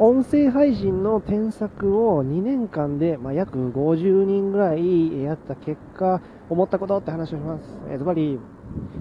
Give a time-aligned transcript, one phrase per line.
[0.00, 6.20] 音声配信の添削を2年間で、まあ、約50人ぐらいやった結果、
[6.50, 7.64] 思ったことって話をします。
[7.88, 8.40] えー、ずばり、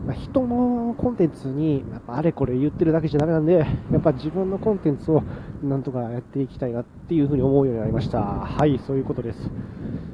[0.05, 3.65] まあ、人のコンテンツに、やっぱあれこれ言ってるだけじゃダメなんで、や
[3.97, 5.23] っぱ自分のコンテンツを
[5.63, 8.21] なんとかやっていきたいなっていうふうに思うようになりました。
[8.21, 9.49] はい、そういうことです。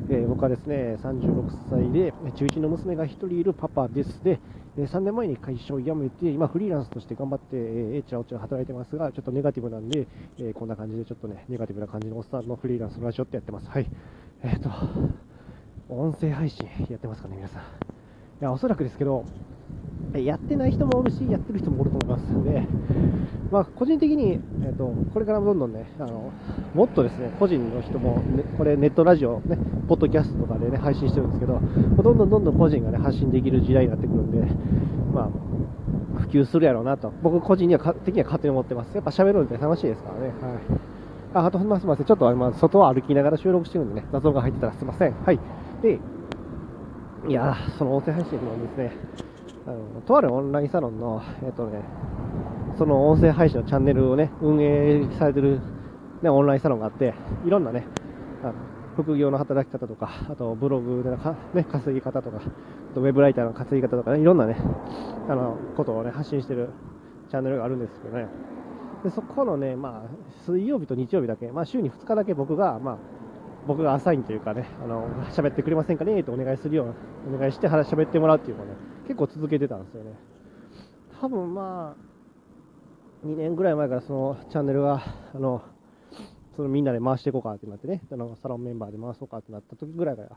[0.10, 4.24] えー、僕はですね、36歳で、中1の娘が1人いるパパです。
[4.24, 4.40] で、
[4.88, 10.08] 3年前に会社を辞めて、今フリーランスとして頑張って、えー、ちらおちら働いてますが、ちょっとネガティブなんで、
[10.38, 13.70] えー、こんな感じでちょっとね、ネガティブな感じのおっさんのフリーランスのラジオってやってます。
[13.70, 13.90] はい。
[14.44, 14.70] えっ、と、
[15.90, 17.62] 音声配信やってますかね、皆さん。
[17.62, 17.66] い
[18.42, 19.26] や、おそらくですけど、
[20.18, 22.68] やってない人もおるし、やってる人もおると思いますので、
[23.52, 26.32] まあ、個人的に、えーと、これからもどんどんねあの、
[26.74, 29.58] もっとですね個人の人も、ね、これネットラジオ、ね、
[29.90, 31.60] ポッドキャストとかで、ね、配信してるんですけど、
[32.04, 34.38] どんどんどんどん個人が、ね、発信できる時代になってくるんで、
[35.12, 38.94] まあ、普及するやろうなと、僕個人には的には勝手に思ってます。
[38.94, 40.28] やっぱ喋るのって楽しいですからね。
[40.28, 40.80] はい
[41.32, 42.06] ああと、すみません。
[42.06, 45.14] ちょっと、ま、外は歩きながら収録してるんでね、謎が入ってたらすいません。
[45.14, 45.40] はい。
[45.84, 46.00] で、
[47.28, 48.92] いやその音声配信のですね、
[49.68, 51.84] あのとあるオンラインサロンの、えっ、とね、
[52.80, 55.60] その音声配信のチャンネルをね、運営されてる、
[56.24, 57.14] ね、オンラインサロンがあって、
[57.46, 57.86] いろんなね、
[58.44, 58.54] あの
[58.96, 64.58] 副業の働き方とか、あとブログでのか、ね、稼ぎ方とか、あとウェブライターの稼ぎ方とかね、いろんなね、
[65.30, 66.70] あの、ことをね、発信してる
[67.30, 68.28] チャンネルがあるんですけどね。
[69.04, 70.10] で、そこのね、まあ、
[70.46, 72.98] 水曜日と日曜日だけ、まあ、週に2日だけ僕が、まあ、
[73.68, 78.74] 僕がアサインというかね、あの、喋ってくれませんかねとお願いするような、お願いして話喋ってもらうっていうのをね、
[79.04, 80.14] 結構続けてたんですよね。
[81.22, 81.96] 多分ま
[83.24, 85.02] あ、2年ぐらい前からそのチャンネルが、
[85.36, 85.62] あの、
[86.60, 90.30] そのみんなで回していこうかってなってね、あのサロンメンバーで回そうかってなった時ぐらいから、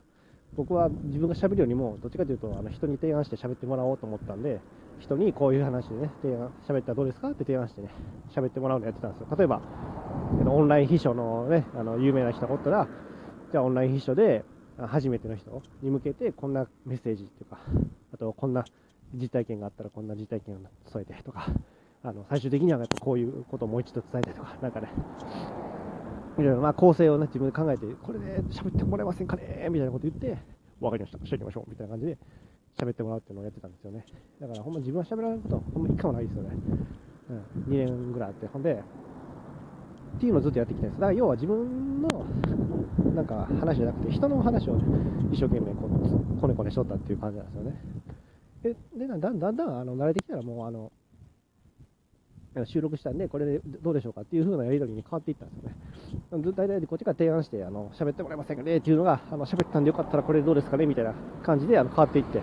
[0.57, 4.61] 僕は自分が喋るよりも、どっちかというと、あの人に提案して喋ってもらおうと思ったんで、
[5.01, 7.89] 人にこういう話でね、提案、喋ったらどうですかって提案してね、
[8.33, 9.37] 喋ってもらうのやってたんですよ。
[9.37, 9.63] 例えば、
[10.47, 12.87] オンライン秘書のね、あの、有名な人がおったら、
[13.51, 14.45] じゃあオンライン秘書で、
[14.79, 17.59] 初めての人に向けてこんなメッセージっていうか、
[18.15, 18.65] あとこんな
[19.13, 21.49] 実体験があったらこんな実体験を添えてとか、
[22.05, 24.89] あの最終的にはやっぱこういうことをもう一度伝えてとか、なんかね、
[26.39, 30.39] いろいろまあ構成をね自分で考えて、これで喋ってもらえませんかねみたいなこと言って、
[30.81, 32.19] わかりました、しときましょうみたいな感じで
[32.79, 34.07] 喋ってもらうっていうのをやってたんですよね。
[34.41, 36.51] だからほんま自分は喋られることほんま一回もないですよね。
[37.31, 38.83] うん、2年ぐらいあって、ほんで、
[40.17, 41.01] っていうのをずっとやってきたんです。
[41.01, 42.09] だから要は自分の
[43.15, 44.77] なんか話じゃなくて、人の話を
[45.33, 45.89] 一生懸命こ
[46.41, 47.81] こねこねしとったっていう感じなんですよね。
[48.63, 50.93] で、でだんだんだんだんあの慣れてきたらもうあの、
[52.67, 56.53] 収録したんで、これでどうでしょうかっていう風なやり取りに変わっていったんですよね。
[56.57, 62.43] 大体こっちから提案して、あの、喋ってもらえませんかねっていうのが、あの、喋ったんでよかったらこれどうですかねみたいな感じであの変わっていって、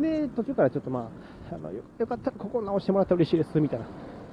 [0.00, 1.10] で、途中からちょっとま
[1.50, 3.86] あ、あのよかったらここ直してもらったら嬉しいですみたいな。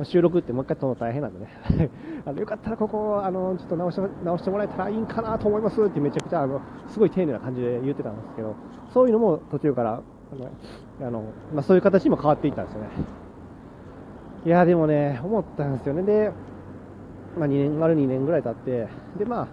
[0.05, 1.49] 収録ってもう一回撮るの大変なんでね。
[2.25, 8.55] あのよかったらここあのちょっと直して直してもらえたらいいんかなと思いますってめちゃくちゃあのすごい丁寧な感じで言ってたんですけど
[8.93, 12.89] そういうのも途中からあのあの、まあ、そういう形にも変わっていったんですよね。
[14.45, 16.31] いやでもね思ったんですよねで、
[17.37, 19.45] まあ、2年丸2年ぐらい経ってでまあ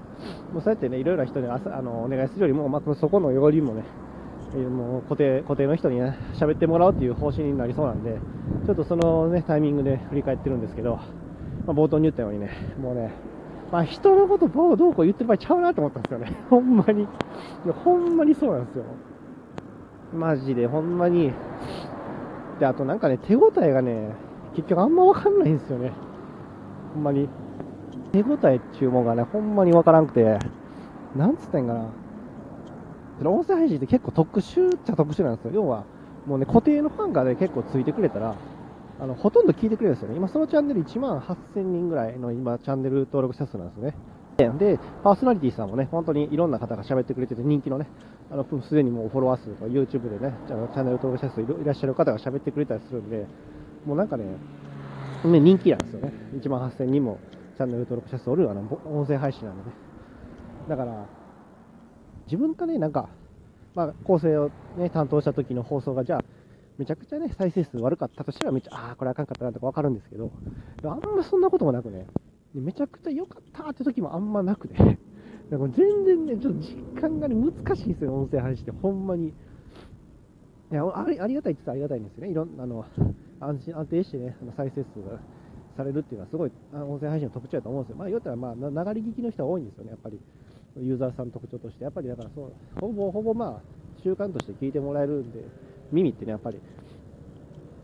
[0.53, 3.85] もうそうやってねいろいろな人にあのお願いするよりも、まあ、そこのよりもね
[4.55, 8.19] もう固定固定の人にね喋ってもらうっていう方針になりそうなんで
[8.67, 11.05] ちょっとそのねタイミングで振り返ってるんですけど、ま
[11.69, 13.13] あ、冒頭に言ったようにねもうね
[13.73, 16.33] まあ、人のことどうどうこう言ってる場合ちゃうなと思ったんですよね。
[16.49, 17.03] ほんまに。
[17.03, 17.07] い
[17.67, 18.85] や、ほんまにそうなんですよ。
[20.15, 21.33] マジで、ほんまに。
[22.61, 24.11] で、あとなんかね、手応えがね、
[24.57, 25.93] 結局あんまわかんないんですよね。
[26.95, 27.29] ほんまに。
[28.13, 30.39] 手応えっちゅうもんがね、ほんまにわからんくて、
[31.15, 33.31] なんつったんかな。
[33.31, 35.51] 音声配信って結構特殊っちゃ特殊なんですよ。
[35.55, 35.85] 要は、
[36.27, 38.35] もうね、固定のファンがね、結構ついてくれたら、
[38.99, 40.17] あの、ほとんど聞いてくれるんですよね。
[40.17, 43.95] 今、そのチャンネル1万8000人ぐらいの今、チャンネル登録者数なんですね。
[44.59, 47.87] で、パーソナリティさんもね、本当にいろんな方が喋ってくれてて人気のね、
[48.31, 53.27] あの、すでにもうフォロワー数とか YouTube でね、チャンネル登録者数いらっしゃる方が喋ってくれたりするんで、
[53.87, 54.25] もうなんかね、
[55.25, 56.13] ね人気なんですよね。
[56.35, 57.19] 1万8000人も
[57.57, 59.73] チャンネル登録者数おるあの、音声配信なんでね。
[60.69, 61.07] だから、
[62.27, 63.09] 自分がね、なんか、
[63.75, 66.25] まあ、構成をね、担当した時の放送が、じゃあ、
[66.77, 70.33] めちゃくちゃね、再生数悪かったとしたら、めちゃ、ああ、これあかんかったなとかわかるんですけど、
[70.83, 72.07] あんまそんなこともなくね、
[72.53, 74.75] めちゃくちゃ良かったって時もあんまなくて、
[75.51, 79.33] なんか全然ね、ちょっと実感がね、難しいんですよ、音声配信って、ほんまに。
[80.73, 82.85] いやありありがたいって言ったらありがたいんですよね、いろんな、あの、
[83.41, 85.19] 安心、安定してね、再生数が
[85.77, 87.97] されるっていうのはすごい、音声配信の特徴だと思うんですよ。
[87.99, 88.71] まあ、言ったら、まあ、流れ
[89.07, 90.21] 聞きの人は多いんですよね、やっぱり。
[90.79, 95.41] ユーザーさんの特徴として、やっぱりだからそう、ほぼほぼまあ、習慣として聞いてもらえるんで、
[95.93, 96.59] 耳ってね、やっぱり、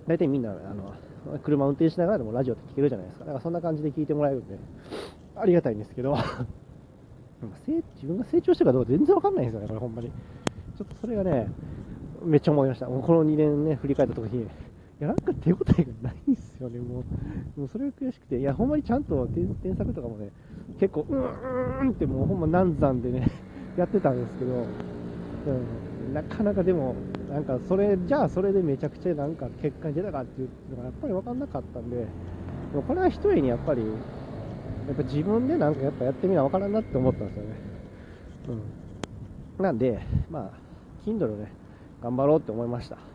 [0.06, 0.94] 大体みんな、あの、
[1.38, 3.24] 車運転しながらでもラジオって聞けるじゃないですか。
[3.24, 4.58] だからそんな感じで聞いてもらえるんで、
[5.36, 6.16] ありがたいんですけど
[7.96, 10.08] 自分が成長してるかどうか全然わかんないんですよね、これほんまに。
[10.08, 11.48] ちょっとそれがね、
[12.24, 12.86] めっちゃ思いました。
[12.86, 14.48] もうこの2年ね、振り返った時に、
[15.02, 17.00] や、なんか手応えがないんですよね、も
[17.56, 17.60] う。
[17.60, 20.30] もうそれが悔しくて、いや、ほんまにちゃんと添削とかもね、
[20.78, 23.28] 結構、うーんってもうほんま難産でね、
[23.76, 24.52] やってたんですけど、
[25.46, 26.94] うん、なかなかでも、
[27.30, 32.04] なんかそれ、じゃあそれでめちゃくちゃなんか結果に出たかっていうのがやっぱり分かんなかったんで、で
[32.76, 33.86] もこれは一重にやっぱり、や
[34.92, 37.50] っぱ自分でなんかやっぱやってみな分からんなって思ったんですよね。
[39.58, 39.64] うん。
[39.64, 39.98] なんで、
[40.30, 41.50] まあ、Kindle ね、
[42.02, 43.11] 頑張ろうって思いました。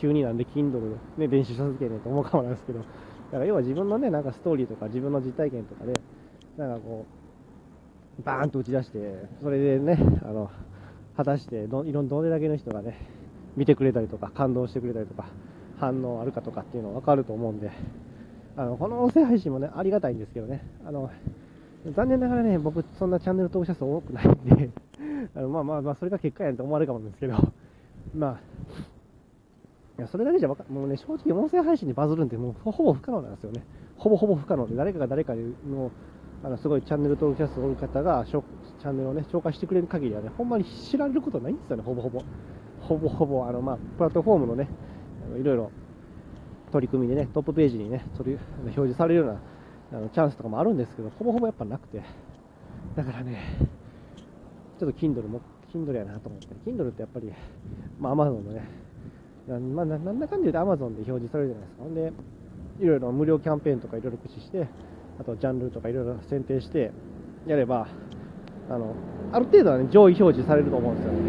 [0.00, 2.84] 急になんで Kindle でね、電子書籍ねと思うかもなんですけど、だ
[3.32, 5.92] から要は自分のね、なんかストーリーとか自分の実体験とかで、
[6.56, 7.04] なんかこ
[8.18, 8.98] う、バーンと打ち出して、
[9.42, 10.50] それでね、あの、
[11.16, 12.98] 果たしてど、いろんどれだけの人がね、
[13.56, 15.26] 見てくれたりとか、感動してくれたりとか、
[15.78, 17.70] 反応あるかとかっていうの分かると思うんで、
[18.56, 21.10] あの、この音声配信もね、ありがたいんですけどね、あの、
[21.94, 24.70] 残念ながらね、僕、そんなチャンネル登録者数多くないんで
[25.34, 27.34] あのまあまあまあ、それが結果やんと思われるかもですけど、
[28.14, 28.40] まあ、
[30.00, 33.62] いや、それだけじゃわか、もうね、正直音声配信にバズるんで、もうほぼ不可能なんですよね。
[33.98, 35.90] ほぼほぼ不可能で、誰かが誰かの、
[36.42, 42.22] あの、すごいチャンネル登録者数多い方が、チャンネルをね、紹介してくれる限りはね、ほんまに知られることないんですよね、ほぼほぼ。
[42.80, 44.68] ほぼほぼ、あの、まあ、プラットフォームのね、
[45.38, 45.70] いろいろ
[46.72, 49.40] 取り組みでね、トップページにね、それ表示されるような
[49.92, 52.02] あのチャンスとかもあるんですけど、ほぼほぼやっぱなくて、
[52.96, 53.38] だからね、
[54.78, 55.42] ちょっと Kindle も、
[55.74, 57.30] Kindle やなと思って、Kindle ってやっぱり、
[57.98, 58.62] まあ Amazon のね、
[59.48, 61.82] まあ、なんだかんだ言うと Amazon で表示されるじゃないですか。
[61.82, 62.12] ほんで、
[62.80, 64.68] いろいろ無料キャンペーンとかいろいろ駆使して、
[65.18, 66.92] あとジャンルとかいろいろ選定して
[67.46, 67.88] やれば、
[68.70, 68.94] あの、
[69.32, 71.20] ある程度はね、上位表示されると思うんですよね。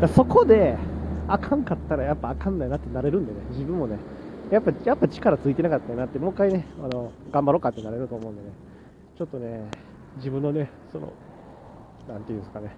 [0.00, 0.76] だそこで、
[1.26, 3.98] あかんかったらやっぱあかんないなってなれるんでね、自分もね、
[4.50, 8.48] やっぱ、やっぱ力ついてなかったなって、もう一回ね、あの、頑張ろうかってなれると思うんでね、
[9.16, 9.68] ちょっとね、
[10.16, 11.12] 自分のね、その、
[12.08, 12.76] なんていうんですかね、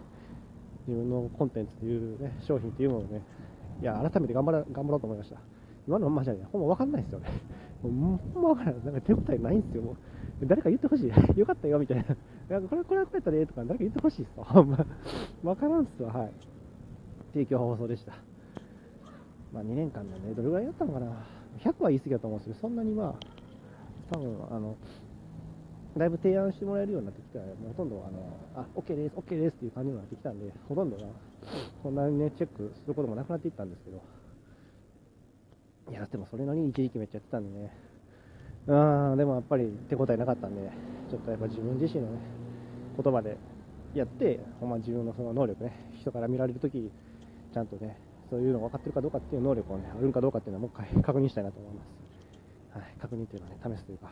[0.87, 3.23] 自分のコンテンツというね、商品っていうものをね、
[3.83, 5.37] いや、改めて頑張ら、頑張ろうと思いました。
[5.87, 7.29] 今のままじゃね、ほんまわかんないですよね。
[7.83, 8.85] もうほんまわからない。
[8.85, 10.47] なんか手応えないんですよ、もう。
[10.47, 11.13] 誰か言ってほしい。
[11.39, 12.05] よかったよ、みたいな。
[12.49, 14.45] なんかこれ、これはこうやったらええとか、誰か言ってほしいっすわ。
[14.45, 14.87] ほんま。
[15.43, 16.33] わからんっすわ、はい。
[17.33, 18.13] 提供放送でした。
[19.53, 21.07] まあ2年間でね、どれぐらいやったのかな。
[21.59, 23.15] 100は言い過ぎだと思うんですけど、そんなにまあ、
[24.13, 24.77] 多分あの、
[25.97, 31.05] だいぶ提案してもらえるようになってきたら、もうほとんどあの、あ、OK です、OK ですっていう感じになってきたんで、ほとんどが、
[31.83, 34.03] そんなにね、チェックすることもなくなっていったんですけど、
[35.91, 37.73] いや、でもそれなりに一時期めっちゃやってたんでね、
[38.67, 40.71] うん、でもやっぱり手応えなかったんで、
[41.09, 42.19] ちょっとやっぱ自分自身のね、
[43.01, 43.37] 言葉で
[43.95, 46.91] やって、ほんま自分のその能力ね、人から見られるとき、
[47.53, 47.97] ちゃんとね、
[48.29, 52.79] そういうの分かってるかどうかっていう能力をね、あるんかどうかっていうのはもう一回 確認したいなと思います。
[52.79, 54.11] はい、確認というのはね、試すというか、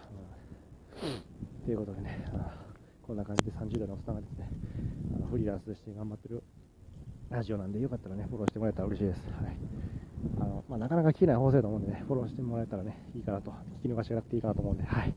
[1.03, 2.25] うん、ということでね、
[3.07, 4.49] こんな感じで30代のおっさんがですね、
[5.17, 6.43] あのフリーランスとして頑張ってる
[7.31, 9.21] ラジオなんで、よかったらね、フォローしてもらえたら嬉しいです。
[9.43, 9.57] はい
[10.41, 15.15] あのまあ、なかなか聞けない放送だと思うんでね、フォローしてもらえたらね、いいかなと、聞き逃しがなくていいかなと思うんで、はい。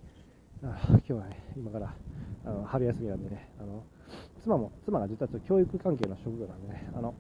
[0.64, 1.94] あ今日はね、今から
[2.46, 3.84] あの春休みなんでね、あの
[4.44, 7.14] 妻も、妻が実はちょっと教育関係の職業なんでね、あの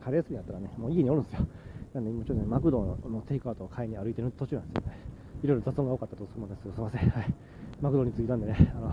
[0.00, 1.46] 春休みだったらね、もう家におるんですよ。
[1.94, 4.98] なんで今ちょっとね、マクドのテイクアウトを買いに歩いてる途中なんですよね。
[5.42, 7.10] いろいろ雑音が多かったと思うんですけど、すいません。
[7.10, 7.34] はい。
[7.80, 8.92] マクドに着いたんでね、あの、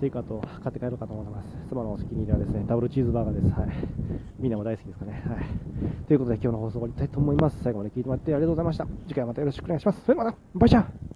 [0.00, 1.46] テイクアウト買って帰ろうかと思います。
[1.68, 3.48] 妻のお好きに入りはですね、ダブルチーズバーガーです。
[3.58, 3.70] はい。
[4.38, 5.22] みんなも大好きですかね。
[5.26, 5.46] はい。
[6.06, 7.62] ということで今日の放送終わりたいと思います。
[7.62, 8.86] 最後まで聞いてもらってありがとうございました。
[9.08, 10.00] 次回またよろしくお願いします。
[10.02, 11.06] それではまた、バイチャー